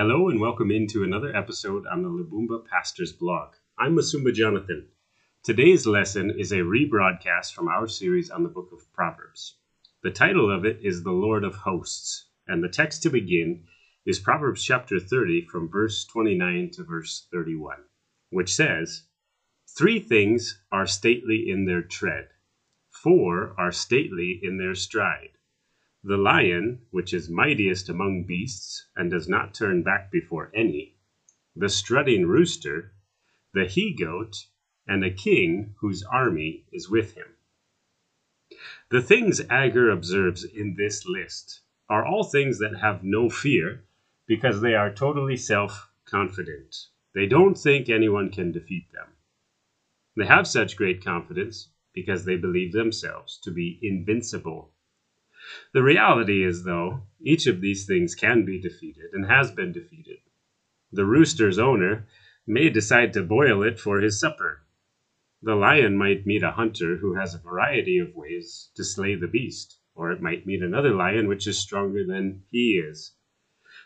Hello 0.00 0.30
and 0.30 0.40
welcome 0.40 0.70
into 0.70 1.04
another 1.04 1.36
episode 1.36 1.86
on 1.86 2.02
the 2.02 2.08
Lubumba 2.08 2.64
Pastors 2.64 3.12
blog. 3.12 3.50
I'm 3.78 3.94
Musumba 3.94 4.32
Jonathan. 4.32 4.88
Today's 5.44 5.86
lesson 5.86 6.30
is 6.38 6.52
a 6.52 6.64
rebroadcast 6.64 7.52
from 7.52 7.68
our 7.68 7.86
series 7.86 8.30
on 8.30 8.42
the 8.42 8.48
book 8.48 8.70
of 8.72 8.90
Proverbs. 8.94 9.56
The 10.02 10.10
title 10.10 10.50
of 10.50 10.64
it 10.64 10.78
is 10.82 11.02
The 11.02 11.10
Lord 11.10 11.44
of 11.44 11.54
Hosts, 11.54 12.30
and 12.46 12.64
the 12.64 12.68
text 12.70 13.02
to 13.02 13.10
begin 13.10 13.64
is 14.06 14.18
Proverbs 14.18 14.64
chapter 14.64 14.98
30 14.98 15.42
from 15.42 15.68
verse 15.68 16.06
29 16.06 16.70
to 16.76 16.82
verse 16.82 17.28
31, 17.30 17.80
which 18.30 18.54
says, 18.54 19.02
Three 19.76 20.00
things 20.00 20.62
are 20.72 20.86
stately 20.86 21.50
in 21.50 21.66
their 21.66 21.82
tread, 21.82 22.28
four 22.88 23.54
are 23.58 23.70
stately 23.70 24.40
in 24.42 24.56
their 24.56 24.74
stride 24.74 25.36
the 26.02 26.16
lion, 26.16 26.80
which 26.90 27.12
is 27.12 27.28
mightiest 27.28 27.88
among 27.90 28.24
beasts, 28.24 28.86
and 28.96 29.10
does 29.10 29.28
not 29.28 29.52
turn 29.52 29.82
back 29.82 30.10
before 30.10 30.50
any, 30.54 30.96
the 31.54 31.68
strutting 31.68 32.26
rooster, 32.26 32.92
the 33.52 33.66
he 33.66 33.92
goat, 33.92 34.46
and 34.86 35.04
a 35.04 35.10
king 35.10 35.74
whose 35.80 36.02
army 36.04 36.64
is 36.72 36.88
with 36.88 37.14
him. 37.16 37.26
The 38.90 39.02
things 39.02 39.42
Agur 39.50 39.90
observes 39.90 40.42
in 40.42 40.74
this 40.74 41.04
list 41.06 41.60
are 41.88 42.04
all 42.04 42.24
things 42.24 42.58
that 42.60 42.80
have 42.80 43.04
no 43.04 43.28
fear 43.28 43.84
because 44.26 44.60
they 44.60 44.74
are 44.74 44.92
totally 44.92 45.36
self 45.36 45.90
confident. 46.06 46.86
They 47.14 47.26
don't 47.26 47.58
think 47.58 47.88
anyone 47.88 48.30
can 48.30 48.52
defeat 48.52 48.90
them. 48.92 49.08
They 50.16 50.26
have 50.26 50.46
such 50.46 50.76
great 50.76 51.04
confidence 51.04 51.68
because 51.92 52.24
they 52.24 52.36
believe 52.36 52.72
themselves 52.72 53.38
to 53.44 53.50
be 53.50 53.78
invincible 53.82 54.72
the 55.72 55.82
reality 55.82 56.44
is, 56.44 56.64
though, 56.64 57.02
each 57.20 57.46
of 57.46 57.60
these 57.60 57.86
things 57.86 58.14
can 58.14 58.44
be 58.44 58.60
defeated 58.60 59.12
and 59.12 59.26
has 59.26 59.50
been 59.50 59.72
defeated. 59.72 60.18
The 60.92 61.04
rooster's 61.04 61.58
owner 61.58 62.06
may 62.46 62.70
decide 62.70 63.12
to 63.12 63.22
boil 63.22 63.62
it 63.62 63.78
for 63.78 64.00
his 64.00 64.18
supper. 64.18 64.62
The 65.42 65.54
lion 65.54 65.96
might 65.96 66.26
meet 66.26 66.42
a 66.42 66.50
hunter 66.50 66.96
who 66.96 67.14
has 67.14 67.34
a 67.34 67.38
variety 67.38 67.98
of 67.98 68.14
ways 68.14 68.70
to 68.74 68.84
slay 68.84 69.14
the 69.14 69.28
beast, 69.28 69.78
or 69.94 70.10
it 70.10 70.20
might 70.20 70.46
meet 70.46 70.62
another 70.62 70.94
lion 70.94 71.28
which 71.28 71.46
is 71.46 71.58
stronger 71.58 72.04
than 72.04 72.42
he 72.50 72.78
is. 72.78 73.14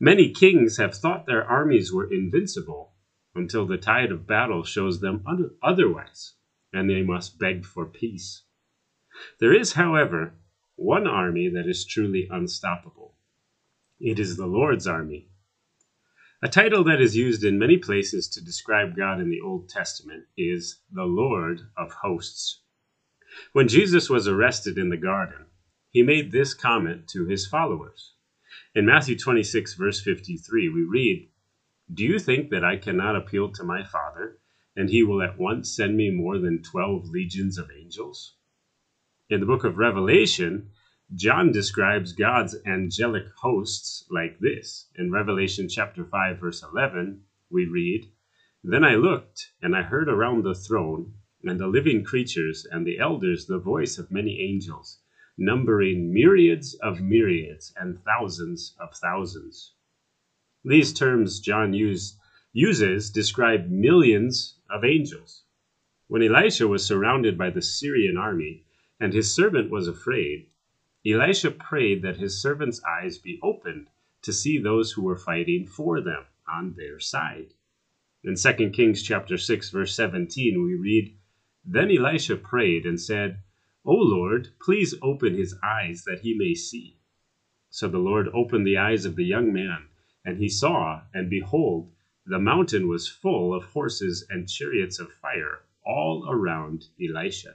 Many 0.00 0.32
kings 0.32 0.76
have 0.76 0.94
thought 0.94 1.26
their 1.26 1.44
armies 1.44 1.92
were 1.92 2.12
invincible 2.12 2.94
until 3.34 3.66
the 3.66 3.78
tide 3.78 4.12
of 4.12 4.26
battle 4.26 4.64
shows 4.64 5.00
them 5.00 5.24
otherwise, 5.62 6.34
and 6.72 6.90
they 6.90 7.02
must 7.02 7.38
beg 7.38 7.64
for 7.64 7.86
peace. 7.86 8.42
There 9.40 9.52
is, 9.52 9.72
however, 9.72 10.34
one 10.78 11.08
army 11.08 11.48
that 11.48 11.66
is 11.66 11.84
truly 11.84 12.28
unstoppable. 12.30 13.12
It 13.98 14.20
is 14.20 14.36
the 14.36 14.46
Lord's 14.46 14.86
army. 14.86 15.26
A 16.40 16.48
title 16.48 16.84
that 16.84 17.00
is 17.00 17.16
used 17.16 17.42
in 17.42 17.58
many 17.58 17.76
places 17.76 18.28
to 18.28 18.44
describe 18.44 18.96
God 18.96 19.20
in 19.20 19.28
the 19.28 19.40
Old 19.40 19.68
Testament 19.68 20.26
is 20.36 20.78
the 20.92 21.02
Lord 21.02 21.62
of 21.76 21.90
hosts. 22.02 22.60
When 23.52 23.66
Jesus 23.66 24.08
was 24.08 24.28
arrested 24.28 24.78
in 24.78 24.88
the 24.88 24.96
garden, 24.96 25.46
he 25.90 26.04
made 26.04 26.30
this 26.30 26.54
comment 26.54 27.08
to 27.08 27.26
his 27.26 27.44
followers. 27.44 28.14
In 28.72 28.86
Matthew 28.86 29.18
26, 29.18 29.74
verse 29.74 30.00
53, 30.00 30.68
we 30.68 30.82
read, 30.82 31.28
Do 31.92 32.04
you 32.04 32.20
think 32.20 32.50
that 32.50 32.62
I 32.62 32.76
cannot 32.76 33.16
appeal 33.16 33.50
to 33.54 33.64
my 33.64 33.82
Father, 33.82 34.38
and 34.76 34.90
he 34.90 35.02
will 35.02 35.22
at 35.22 35.40
once 35.40 35.74
send 35.74 35.96
me 35.96 36.10
more 36.10 36.38
than 36.38 36.62
12 36.62 37.08
legions 37.08 37.58
of 37.58 37.68
angels? 37.76 38.37
In 39.30 39.40
the 39.40 39.46
book 39.46 39.64
of 39.64 39.76
Revelation, 39.76 40.70
John 41.14 41.52
describes 41.52 42.14
God's 42.14 42.56
angelic 42.64 43.26
hosts 43.36 44.06
like 44.10 44.38
this. 44.38 44.88
In 44.96 45.12
Revelation 45.12 45.68
chapter 45.68 46.02
5 46.02 46.38
verse 46.38 46.62
11, 46.62 47.24
we 47.50 47.66
read, 47.66 48.10
Then 48.64 48.84
I 48.84 48.94
looked, 48.94 49.52
and 49.60 49.76
I 49.76 49.82
heard 49.82 50.08
around 50.08 50.44
the 50.44 50.54
throne 50.54 51.12
and 51.44 51.60
the 51.60 51.66
living 51.66 52.04
creatures 52.04 52.66
and 52.70 52.86
the 52.86 52.98
elders 52.98 53.44
the 53.44 53.58
voice 53.58 53.98
of 53.98 54.10
many 54.10 54.40
angels, 54.40 54.98
numbering 55.36 56.10
myriads 56.10 56.72
of 56.76 57.02
myriads 57.02 57.74
and 57.76 58.02
thousands 58.04 58.74
of 58.80 58.94
thousands. 58.94 59.74
These 60.64 60.94
terms 60.94 61.38
John 61.40 61.74
use, 61.74 62.18
uses 62.54 63.10
describe 63.10 63.68
millions 63.68 64.58
of 64.70 64.86
angels. 64.86 65.44
When 66.06 66.22
Elisha 66.22 66.66
was 66.66 66.86
surrounded 66.86 67.36
by 67.36 67.50
the 67.50 67.60
Syrian 67.60 68.16
army, 68.16 68.64
and 69.00 69.12
his 69.12 69.32
servant 69.32 69.70
was 69.70 69.86
afraid, 69.86 70.46
Elisha 71.06 71.50
prayed 71.50 72.02
that 72.02 72.16
his 72.16 72.40
servant's 72.40 72.82
eyes 72.84 73.18
be 73.18 73.38
opened 73.42 73.88
to 74.22 74.32
see 74.32 74.58
those 74.58 74.92
who 74.92 75.02
were 75.02 75.16
fighting 75.16 75.66
for 75.66 76.00
them 76.00 76.24
on 76.48 76.74
their 76.76 76.98
side. 76.98 77.54
In 78.24 78.34
2 78.34 78.70
Kings 78.70 79.02
chapter 79.02 79.38
6 79.38 79.70
verse 79.70 79.94
17 79.94 80.62
we 80.62 80.74
read, 80.74 81.16
Then 81.64 81.90
Elisha 81.90 82.36
prayed 82.36 82.84
and 82.84 83.00
said, 83.00 83.40
O 83.84 83.94
Lord, 83.94 84.48
please 84.60 84.94
open 85.00 85.34
his 85.34 85.54
eyes 85.62 86.04
that 86.04 86.20
he 86.20 86.34
may 86.34 86.54
see. 86.54 86.98
So 87.70 87.88
the 87.88 87.98
Lord 87.98 88.28
opened 88.34 88.66
the 88.66 88.78
eyes 88.78 89.04
of 89.04 89.14
the 89.14 89.24
young 89.24 89.52
man, 89.52 89.88
and 90.24 90.38
he 90.38 90.48
saw, 90.48 91.02
and 91.14 91.30
behold, 91.30 91.92
the 92.26 92.38
mountain 92.38 92.88
was 92.88 93.08
full 93.08 93.54
of 93.54 93.64
horses 93.64 94.26
and 94.28 94.48
chariots 94.48 94.98
of 94.98 95.12
fire 95.12 95.62
all 95.86 96.28
around 96.28 96.88
Elisha. 97.00 97.54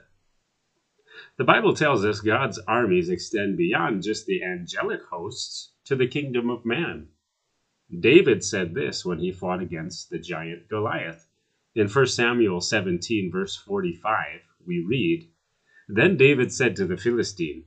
The 1.36 1.44
Bible 1.44 1.74
tells 1.74 2.04
us 2.04 2.20
God's 2.20 2.58
armies 2.60 3.08
extend 3.08 3.56
beyond 3.56 4.02
just 4.02 4.26
the 4.26 4.42
angelic 4.42 5.02
hosts 5.02 5.72
to 5.84 5.96
the 5.96 6.06
kingdom 6.06 6.48
of 6.48 6.64
man. 6.64 7.08
David 8.00 8.42
said 8.42 8.74
this 8.74 9.04
when 9.04 9.18
he 9.18 9.30
fought 9.30 9.60
against 9.60 10.10
the 10.10 10.18
giant 10.18 10.68
Goliath. 10.68 11.28
In 11.74 11.88
1 11.88 12.06
Samuel 12.06 12.60
17, 12.60 13.32
verse 13.32 13.56
45, 13.56 14.40
we 14.64 14.78
read 14.78 15.28
Then 15.88 16.16
David 16.16 16.52
said 16.52 16.76
to 16.76 16.86
the 16.86 16.96
Philistine, 16.96 17.64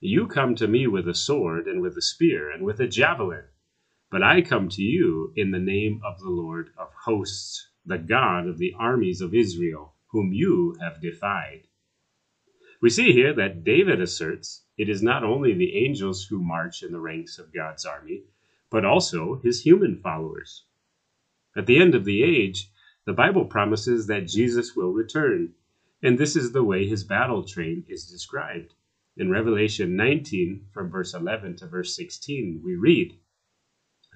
You 0.00 0.26
come 0.26 0.54
to 0.56 0.66
me 0.66 0.86
with 0.86 1.08
a 1.08 1.14
sword 1.14 1.68
and 1.68 1.80
with 1.80 1.96
a 1.96 2.02
spear 2.02 2.50
and 2.50 2.64
with 2.64 2.80
a 2.80 2.88
javelin, 2.88 3.44
but 4.10 4.22
I 4.22 4.42
come 4.42 4.68
to 4.70 4.82
you 4.82 5.32
in 5.36 5.52
the 5.52 5.58
name 5.58 6.00
of 6.04 6.18
the 6.18 6.30
Lord 6.30 6.72
of 6.76 6.92
hosts, 7.04 7.68
the 7.86 7.98
God 7.98 8.48
of 8.48 8.58
the 8.58 8.74
armies 8.76 9.20
of 9.20 9.34
Israel, 9.34 9.94
whom 10.08 10.32
you 10.32 10.76
have 10.80 11.00
defied. 11.00 11.67
We 12.80 12.90
see 12.90 13.12
here 13.12 13.34
that 13.34 13.64
David 13.64 14.00
asserts 14.00 14.64
it 14.76 14.88
is 14.88 15.02
not 15.02 15.24
only 15.24 15.52
the 15.52 15.76
angels 15.76 16.26
who 16.26 16.40
march 16.40 16.84
in 16.84 16.92
the 16.92 17.00
ranks 17.00 17.36
of 17.36 17.52
God's 17.52 17.84
army, 17.84 18.22
but 18.70 18.84
also 18.84 19.40
his 19.42 19.62
human 19.62 19.96
followers. 19.96 20.64
At 21.56 21.66
the 21.66 21.80
end 21.80 21.96
of 21.96 22.04
the 22.04 22.22
age, 22.22 22.70
the 23.04 23.12
Bible 23.12 23.46
promises 23.46 24.06
that 24.06 24.28
Jesus 24.28 24.76
will 24.76 24.92
return, 24.92 25.54
and 26.04 26.18
this 26.18 26.36
is 26.36 26.52
the 26.52 26.62
way 26.62 26.86
his 26.86 27.02
battle 27.02 27.42
train 27.42 27.84
is 27.88 28.08
described. 28.08 28.74
In 29.16 29.28
Revelation 29.28 29.96
19, 29.96 30.66
from 30.72 30.88
verse 30.88 31.14
11 31.14 31.56
to 31.56 31.66
verse 31.66 31.96
16, 31.96 32.62
we 32.64 32.76
read 32.76 33.18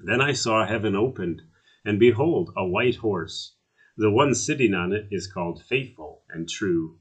Then 0.05 0.21
I 0.21 0.35
saw 0.35 0.65
heaven 0.65 0.95
opened, 0.95 1.43
and 1.85 1.99
behold, 1.99 2.53
a 2.57 2.65
white 2.65 2.97
horse. 2.97 3.57
The 3.97 4.11
one 4.13 4.37
sitting 4.37 4.73
on 4.73 4.93
it 4.93 5.09
is 5.11 5.27
called 5.27 5.65
Faithful 5.65 6.23
and 6.31 6.49
True 6.49 7.01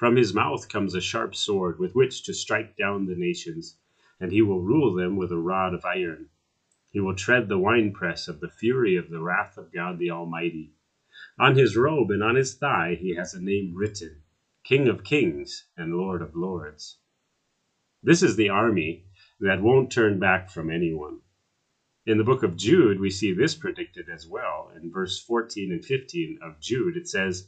from 0.00 0.16
his 0.16 0.32
mouth 0.32 0.66
comes 0.66 0.94
a 0.94 1.00
sharp 1.00 1.34
sword 1.34 1.78
with 1.78 1.94
which 1.94 2.22
to 2.22 2.32
strike 2.32 2.74
down 2.74 3.04
the 3.04 3.14
nations, 3.14 3.76
and 4.18 4.32
he 4.32 4.40
will 4.40 4.62
rule 4.62 4.94
them 4.94 5.14
with 5.14 5.30
a 5.30 5.36
rod 5.36 5.74
of 5.74 5.84
iron. 5.84 6.26
He 6.90 7.00
will 7.00 7.14
tread 7.14 7.50
the 7.50 7.58
winepress 7.58 8.26
of 8.26 8.40
the 8.40 8.48
fury 8.48 8.96
of 8.96 9.10
the 9.10 9.20
wrath 9.20 9.58
of 9.58 9.70
God 9.70 9.98
the 9.98 10.10
Almighty. 10.10 10.72
On 11.38 11.54
his 11.54 11.76
robe 11.76 12.10
and 12.10 12.22
on 12.22 12.34
his 12.34 12.54
thigh 12.54 12.96
he 12.98 13.14
has 13.16 13.34
a 13.34 13.42
name 13.42 13.74
written 13.74 14.22
King 14.64 14.88
of 14.88 15.04
Kings 15.04 15.66
and 15.76 15.94
Lord 15.94 16.22
of 16.22 16.34
Lords. 16.34 16.96
This 18.02 18.22
is 18.22 18.36
the 18.36 18.48
army 18.48 19.04
that 19.38 19.60
won't 19.60 19.92
turn 19.92 20.18
back 20.18 20.48
from 20.48 20.70
anyone. 20.70 21.18
In 22.06 22.16
the 22.16 22.24
book 22.24 22.42
of 22.42 22.56
Jude, 22.56 23.00
we 23.00 23.10
see 23.10 23.34
this 23.34 23.54
predicted 23.54 24.08
as 24.08 24.26
well. 24.26 24.72
In 24.74 24.90
verse 24.90 25.18
14 25.18 25.70
and 25.70 25.84
15 25.84 26.38
of 26.40 26.58
Jude, 26.58 26.96
it 26.96 27.06
says, 27.06 27.44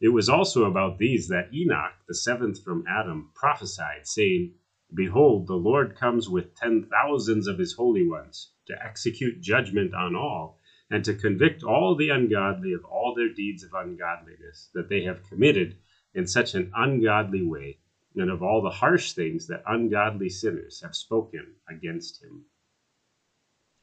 it 0.00 0.08
was 0.08 0.28
also 0.28 0.64
about 0.64 0.98
these 0.98 1.26
that 1.28 1.52
Enoch, 1.52 1.94
the 2.06 2.14
seventh 2.14 2.62
from 2.62 2.84
Adam, 2.86 3.30
prophesied, 3.34 4.06
saying, 4.06 4.54
Behold, 4.94 5.46
the 5.46 5.56
Lord 5.56 5.96
comes 5.96 6.28
with 6.28 6.54
ten 6.54 6.84
thousands 6.84 7.48
of 7.48 7.58
his 7.58 7.74
holy 7.74 8.06
ones 8.06 8.52
to 8.66 8.82
execute 8.82 9.40
judgment 9.40 9.94
on 9.94 10.14
all, 10.14 10.60
and 10.88 11.04
to 11.04 11.14
convict 11.14 11.64
all 11.64 11.96
the 11.96 12.10
ungodly 12.10 12.72
of 12.72 12.84
all 12.84 13.12
their 13.14 13.28
deeds 13.28 13.64
of 13.64 13.74
ungodliness 13.74 14.70
that 14.72 14.88
they 14.88 15.02
have 15.02 15.28
committed 15.28 15.76
in 16.14 16.26
such 16.26 16.54
an 16.54 16.70
ungodly 16.76 17.42
way, 17.42 17.78
and 18.14 18.30
of 18.30 18.42
all 18.42 18.62
the 18.62 18.70
harsh 18.70 19.12
things 19.12 19.48
that 19.48 19.62
ungodly 19.66 20.28
sinners 20.28 20.80
have 20.80 20.94
spoken 20.94 21.54
against 21.68 22.22
him. 22.22 22.44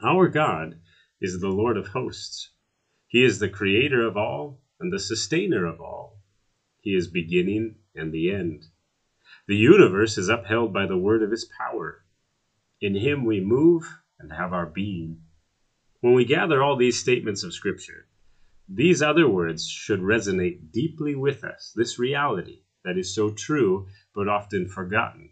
Our 0.01 0.29
God 0.29 0.79
is 1.19 1.39
the 1.39 1.49
Lord 1.49 1.77
of 1.77 1.87
hosts. 1.87 2.51
He 3.07 3.23
is 3.23 3.39
the 3.39 3.49
creator 3.49 4.05
of 4.05 4.17
all 4.17 4.61
and 4.79 4.91
the 4.91 4.99
sustainer 4.99 5.65
of 5.65 5.79
all. 5.79 6.19
He 6.81 6.95
is 6.95 7.07
beginning 7.07 7.75
and 7.95 8.11
the 8.11 8.29
end. 8.29 8.67
The 9.47 9.55
universe 9.55 10.17
is 10.17 10.29
upheld 10.29 10.73
by 10.73 10.85
the 10.85 10.97
word 10.97 11.21
of 11.21 11.31
his 11.31 11.45
power. 11.45 12.03
In 12.81 12.95
him 12.95 13.25
we 13.25 13.39
move 13.39 13.99
and 14.19 14.31
have 14.31 14.53
our 14.53 14.65
being. 14.65 15.21
When 16.01 16.13
we 16.13 16.25
gather 16.25 16.61
all 16.61 16.75
these 16.75 16.99
statements 16.99 17.43
of 17.43 17.53
Scripture, 17.53 18.07
these 18.67 19.01
other 19.01 19.27
words 19.27 19.67
should 19.67 19.99
resonate 19.99 20.71
deeply 20.71 21.15
with 21.15 21.43
us, 21.43 21.71
this 21.75 21.99
reality 21.99 22.61
that 22.83 22.97
is 22.97 23.13
so 23.13 23.29
true 23.29 23.87
but 24.13 24.27
often 24.27 24.67
forgotten. 24.67 25.31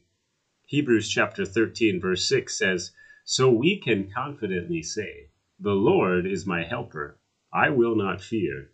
Hebrews 0.65 1.09
chapter 1.09 1.45
13 1.45 1.99
verse 1.99 2.27
6 2.27 2.57
says, 2.57 2.91
"So 3.23 3.49
we 3.51 3.77
can 3.77 4.09
confidently 4.09 4.81
say, 4.81 5.29
the 5.59 5.75
Lord 5.75 6.25
is 6.25 6.45
my 6.45 6.63
helper; 6.63 7.17
I 7.53 7.69
will 7.69 7.95
not 7.95 8.21
fear. 8.21 8.72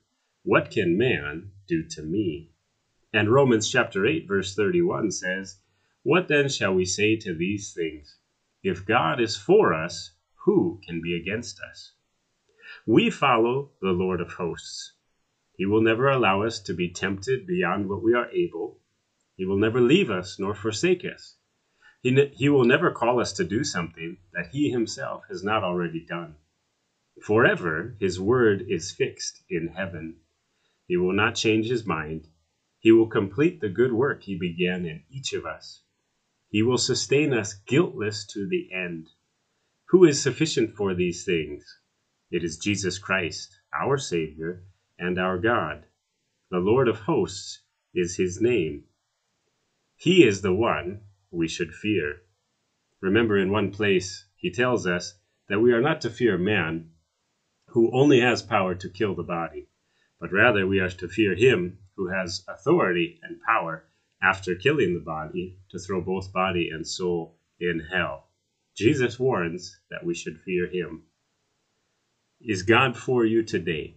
What 0.52 0.72
can 0.72 0.98
man 0.98 1.52
do 1.68 1.84
to 1.90 2.02
me?" 2.02 2.50
And 3.14 3.30
Romans 3.30 3.70
chapter 3.70 4.08
8 4.08 4.28
verse 4.28 4.56
31 4.56 5.12
says, 5.12 5.62
"What 6.02 6.28
then 6.28 6.50
shall 6.50 6.74
we 6.74 6.86
say 6.86 7.16
to 7.18 7.36
these 7.36 7.72
things? 7.72 8.18
If 8.64 8.84
God 8.84 9.22
is 9.22 9.38
for 9.38 9.76
us, 9.76 10.16
who 10.46 10.82
can 10.84 11.02
be 11.02 11.16
against 11.16 11.60
us? 11.60 11.94
We 12.88 13.12
follow 13.12 13.74
the 13.80 13.92
Lord 13.92 14.20
of 14.20 14.34
hosts. 14.34 14.94
He 15.56 15.68
will 15.68 15.82
never 15.82 16.10
allow 16.10 16.42
us 16.42 16.60
to 16.62 16.74
be 16.74 16.90
tempted 16.90 17.46
beyond 17.46 17.88
what 17.88 18.02
we 18.02 18.16
are 18.16 18.32
able. 18.32 18.82
He 19.38 19.46
will 19.46 19.60
never 19.60 19.80
leave 19.80 20.10
us 20.10 20.40
nor 20.40 20.56
forsake 20.56 21.06
us. 21.06 21.38
He, 22.02 22.10
ne- 22.10 22.34
he 22.34 22.50
will 22.50 22.66
never 22.66 22.90
call 22.90 23.20
us 23.20 23.34
to 23.34 23.44
do 23.44 23.64
something 23.64 24.18
that 24.34 24.48
He 24.48 24.72
Himself 24.72 25.26
has 25.30 25.44
not 25.44 25.64
already 25.64 26.04
done. 26.04 26.38
Forever 27.22 27.96
His 28.00 28.20
word 28.20 28.66
is 28.68 28.92
fixed 28.92 29.44
in 29.48 29.68
heaven. 29.68 30.16
He 30.90 30.98
will 30.98 31.14
not 31.14 31.36
change 31.36 31.68
His 31.68 31.86
mind. 31.86 32.28
He 32.80 32.92
will 32.92 33.08
complete 33.08 33.62
the 33.62 33.70
good 33.70 33.94
work 33.94 34.24
He 34.24 34.36
began 34.36 34.88
in 34.88 35.04
each 35.08 35.34
of 35.34 35.46
us. 35.46 35.84
He 36.50 36.64
will 36.64 36.80
sustain 36.80 37.32
us 37.32 37.54
guiltless 37.54 38.26
to 38.34 38.48
the 38.48 38.70
end. 38.74 39.10
Who 39.90 40.04
is 40.04 40.20
sufficient 40.20 40.76
for 40.76 40.96
these 40.96 41.24
things? 41.24 41.78
It 42.32 42.44
is 42.44 42.58
Jesus 42.58 42.98
Christ, 42.98 43.60
our 43.72 44.00
Savior 44.00 44.64
and 44.98 45.20
our 45.20 45.38
God. 45.38 45.86
The 46.50 46.58
Lord 46.58 46.88
of 46.88 47.02
hosts 47.02 47.60
is 47.94 48.16
his 48.16 48.42
name. 48.42 48.86
He 49.96 50.24
is 50.24 50.42
the 50.42 50.56
one 50.56 51.02
we 51.30 51.48
should 51.48 51.72
fear. 51.72 52.24
Remember, 53.00 53.38
in 53.38 53.52
one 53.52 53.70
place, 53.70 54.26
he 54.36 54.50
tells 54.50 54.88
us 54.88 55.14
that 55.50 55.60
we 55.60 55.72
are 55.72 55.82
not 55.82 56.02
to 56.02 56.10
fear 56.10 56.36
man, 56.36 56.90
who 57.68 57.92
only 57.94 58.22
has 58.22 58.42
power 58.42 58.74
to 58.74 58.90
kill 58.90 59.14
the 59.14 59.22
body, 59.22 59.69
but 60.20 60.32
rather 60.32 60.68
we 60.68 60.80
are 60.80 60.90
to 60.90 61.08
fear 61.08 61.36
him 61.36 61.78
who 61.96 62.10
has 62.10 62.44
authority 62.48 63.20
and 63.24 63.42
power 63.42 63.86
after 64.22 64.56
killing 64.56 64.94
the 64.94 65.00
body 65.00 65.58
to 65.70 65.80
throw 65.80 66.02
both 66.02 66.34
body 66.34 66.70
and 66.70 66.86
soul 66.86 67.38
in 67.60 67.80
hell. 67.92 68.28
Jesus 68.76 69.20
warns 69.20 69.80
that 69.90 70.06
we 70.06 70.14
should 70.14 70.40
fear 70.42 70.68
him. 70.68 71.04
Is 72.42 72.64
God 72.64 72.98
for 72.98 73.26
you 73.26 73.44
today? 73.44 73.96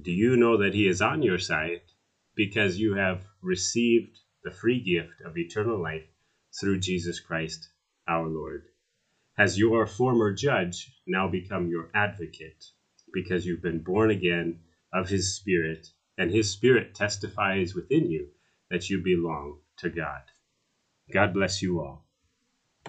Do 0.00 0.12
you 0.12 0.36
know 0.36 0.56
that 0.56 0.74
he 0.74 0.86
is 0.86 1.00
on 1.00 1.22
your 1.22 1.38
side 1.38 1.82
because 2.34 2.78
you 2.78 2.94
have 2.94 3.24
received 3.42 4.18
the 4.42 4.50
free 4.50 4.80
gift 4.80 5.20
of 5.24 5.36
eternal 5.36 5.80
life 5.80 6.06
through 6.60 6.78
Jesus 6.78 7.20
Christ 7.20 7.68
our 8.08 8.26
Lord? 8.26 8.62
Has 9.36 9.58
your 9.58 9.86
former 9.86 10.32
judge 10.32 10.92
now 11.06 11.28
become 11.28 11.68
your 11.68 11.90
advocate 11.94 12.64
because 13.12 13.46
you've 13.46 13.62
been 13.62 13.82
born 13.82 14.10
again 14.10 14.60
of 14.92 15.08
his 15.08 15.34
Spirit, 15.34 15.88
and 16.18 16.30
his 16.30 16.50
Spirit 16.50 16.94
testifies 16.94 17.74
within 17.74 18.10
you 18.10 18.28
that 18.70 18.90
you 18.90 18.98
belong 19.00 19.56
to 19.78 19.90
God? 19.90 20.22
God 21.12 21.32
bless 21.34 21.62
you 21.62 21.80
all. 21.80 22.04